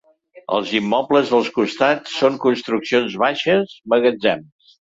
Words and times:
Els 0.59 0.71
immobles 0.79 1.29
dels 1.33 1.51
costats 1.59 2.17
són 2.23 2.41
construccions 2.47 3.21
baixes, 3.27 3.79
magatzems. 3.95 4.77